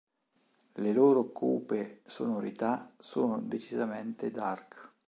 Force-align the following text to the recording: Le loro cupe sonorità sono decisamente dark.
Le 0.73 0.93
loro 0.93 1.25
cupe 1.31 2.01
sonorità 2.07 2.91
sono 2.97 3.37
decisamente 3.39 4.31
dark. 4.31 4.93